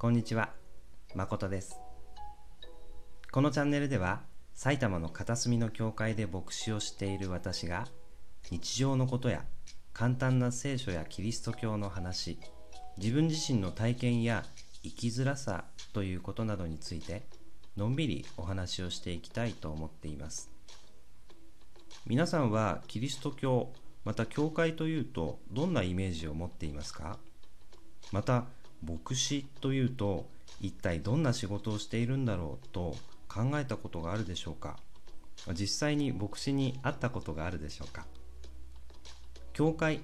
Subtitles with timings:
[0.00, 0.48] こんにちは、
[1.14, 1.78] まことです。
[3.30, 4.22] このチャンネルでは、
[4.54, 7.86] 埼玉の片隅の教会で牧師をしている私が、
[8.50, 9.44] 日常のことや
[9.92, 12.38] 簡単な聖書やキリスト教の話、
[12.96, 14.46] 自分自身の体験や
[14.82, 17.26] 生きづらさということなどについて、
[17.76, 20.50] のんびりお話をしていきたいと思っています。
[22.06, 23.70] 皆さんはキリスト教、
[24.06, 27.18] また教会というとどんなイメージを持っていますか？
[28.12, 28.46] また
[28.82, 30.26] 牧師というと
[30.60, 32.96] 一体どんな仕事をしているんだろうと
[33.28, 34.76] 考えたことがあるでしょうか？
[35.54, 38.06] 実際に牧師に会ったことがあるでしょうか？
[39.52, 40.00] 教会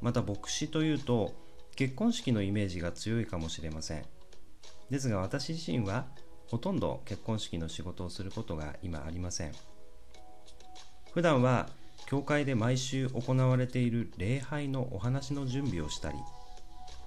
[0.00, 1.34] また牧師というと
[1.74, 4.04] 結婚式のイメージが強いかもしれません。
[4.90, 6.06] ですが私自身は
[6.48, 9.52] ほとんど結婚式の仕事をすることが今ありません。
[11.12, 11.68] 普段は
[12.06, 16.18] 教会で毎週行われている礼拝のお話の準備をしたり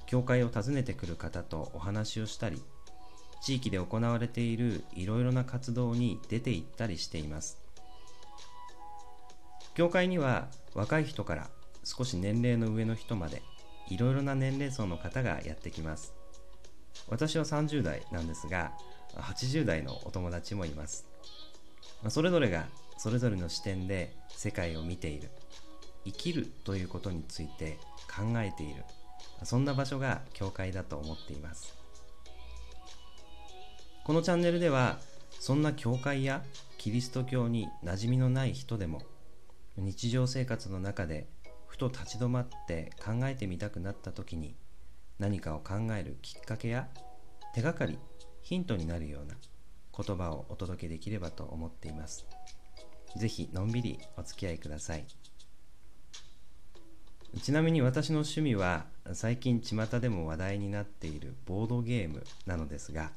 [0.10, 2.64] 教会を訪ねてくる方とお話をしたり
[3.44, 7.60] 地域で行われているいろいろな活動に出て行ったりしています。
[9.76, 11.48] 教会には若い人から
[11.84, 13.44] 少し年齢の上の人まで
[13.88, 16.12] いろいろな年齢層の方がやってきます。
[17.08, 18.72] 私は30代なんですが
[19.14, 21.06] 80代のお友達もいます。
[22.10, 22.66] それぞれが
[22.98, 25.30] それぞれの視点で世界を見ている
[26.04, 28.84] 生きるということについて考えている。
[29.44, 31.76] そんな場所が教会だと思っています。
[34.04, 35.00] このチャンネルでは
[35.40, 36.44] そんな教会や
[36.78, 39.02] キリスト教に馴染みのない人でも
[39.78, 41.28] 日常生活の中で
[41.68, 44.56] ふと立ち止まって考えてみたくなった時に
[45.20, 46.88] 何かを考えるきっかけや
[47.54, 48.00] 手がかり
[48.42, 49.36] ヒントになるような
[49.96, 52.26] 言葉をお届けできればと思っています。
[53.18, 55.06] ぜひのんびりお付き合いください。
[57.38, 63.12] ちなみに私の趣味は最近巷でも話題になっているボードゲームなのですが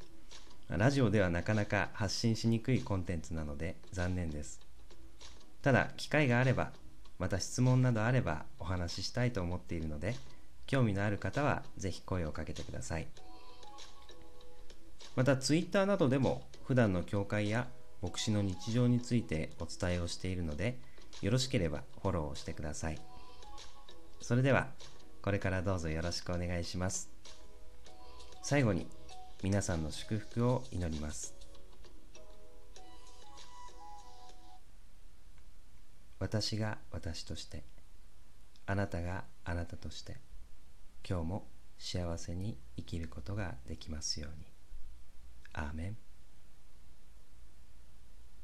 [0.68, 4.61] ラジオではなかなか発信しにくいコンテンツなので残念です。
[5.61, 6.72] ただ機会があれば
[7.18, 10.14] また質問などあればお話ししたいと思っているので
[10.67, 13.06] 興味のある方はぜひ声をかけてください。
[15.14, 17.67] また Twitter などでも普段の教会や
[18.02, 20.78] 牧師の日常についてお伝えをしているので
[21.20, 22.98] よろしければフォローをしてください。
[24.22, 24.68] それでは
[25.20, 27.10] これからどうぞよろしくお願いします。
[28.42, 28.86] 最後に
[29.42, 31.34] 皆さんの祝福を祈ります。
[36.20, 37.64] 私が私として
[38.64, 40.18] あなたがあなたとして
[41.08, 44.46] 今日も幸せに生きることができますように。
[45.52, 46.11] アーメン。